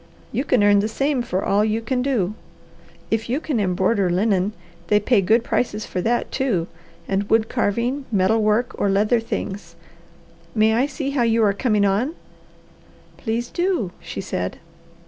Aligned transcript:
You 0.31 0.43
can 0.45 0.63
earn 0.63 0.79
the 0.79 0.87
same 0.87 1.21
for 1.21 1.45
all 1.45 1.63
you 1.63 1.79
can 1.79 2.01
do. 2.01 2.33
If 3.11 3.29
you 3.29 3.39
can 3.39 3.59
embroider 3.59 4.09
linen, 4.09 4.53
they 4.87 4.99
pay 4.99 5.21
good 5.21 5.43
prices 5.43 5.85
for 5.85 6.01
that, 6.01 6.31
too 6.31 6.65
and 7.07 7.29
wood 7.29 7.49
carving, 7.49 8.05
metal 8.11 8.41
work, 8.41 8.73
or 8.79 8.89
leather 8.89 9.19
things. 9.19 9.75
May 10.55 10.73
I 10.73 10.87
see 10.87 11.11
how 11.11 11.21
you 11.21 11.43
are 11.43 11.53
coming 11.53 11.85
on?" 11.85 12.15
"Please 13.17 13.49
do," 13.51 13.91
she 13.99 14.21
said. 14.21 14.57